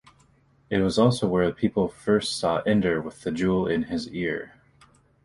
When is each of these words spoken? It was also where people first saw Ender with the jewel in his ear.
It 0.71 0.79
was 0.79 0.97
also 0.97 1.27
where 1.27 1.51
people 1.51 1.87
first 1.87 2.39
saw 2.39 2.61
Ender 2.63 2.99
with 3.03 3.21
the 3.21 3.31
jewel 3.31 3.67
in 3.67 3.83
his 3.83 4.07
ear. 4.09 4.53